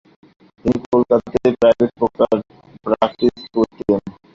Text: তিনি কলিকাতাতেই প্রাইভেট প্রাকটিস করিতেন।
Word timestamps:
তিনি 0.65 0.79
কলিকাতাতেই 0.89 1.53
প্রাইভেট 1.61 1.91
প্রাকটিস 2.85 3.37
করিতেন। 3.55 3.99